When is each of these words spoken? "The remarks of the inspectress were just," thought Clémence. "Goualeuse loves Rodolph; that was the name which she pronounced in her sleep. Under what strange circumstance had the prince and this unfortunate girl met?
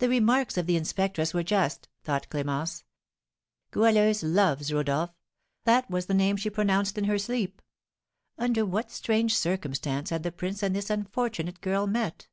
"The 0.00 0.10
remarks 0.10 0.58
of 0.58 0.66
the 0.66 0.76
inspectress 0.76 1.32
were 1.32 1.42
just," 1.42 1.88
thought 2.02 2.28
Clémence. 2.28 2.82
"Goualeuse 3.70 4.22
loves 4.22 4.70
Rodolph; 4.70 5.14
that 5.64 5.88
was 5.88 6.04
the 6.04 6.12
name 6.12 6.34
which 6.34 6.42
she 6.42 6.50
pronounced 6.50 6.98
in 6.98 7.04
her 7.04 7.16
sleep. 7.18 7.62
Under 8.36 8.66
what 8.66 8.90
strange 8.90 9.34
circumstance 9.34 10.10
had 10.10 10.24
the 10.24 10.30
prince 10.30 10.62
and 10.62 10.76
this 10.76 10.90
unfortunate 10.90 11.62
girl 11.62 11.86
met? 11.86 12.28